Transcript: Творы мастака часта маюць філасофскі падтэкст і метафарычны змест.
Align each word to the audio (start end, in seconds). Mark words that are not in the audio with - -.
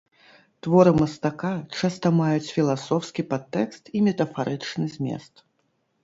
Творы 0.67 0.91
мастака 0.99 1.49
часта 1.81 2.11
маюць 2.19 2.51
філасофскі 2.55 3.25
падтэкст 3.33 3.83
і 3.99 4.01
метафарычны 4.07 4.85
змест. 4.95 5.33